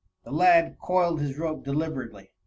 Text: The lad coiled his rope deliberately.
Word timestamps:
The 0.23 0.31
lad 0.31 0.77
coiled 0.81 1.21
his 1.21 1.37
rope 1.37 1.63
deliberately. 1.63 2.31